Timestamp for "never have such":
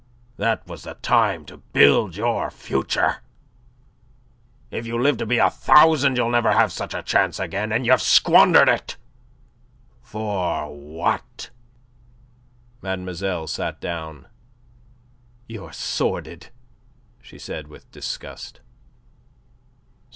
6.31-6.95